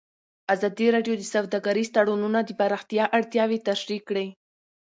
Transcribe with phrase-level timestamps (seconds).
[0.53, 4.27] ازادي راډیو د سوداګریز تړونونه د پراختیا اړتیاوې تشریح کړي.